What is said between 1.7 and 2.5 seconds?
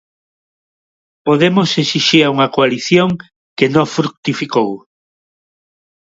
esixía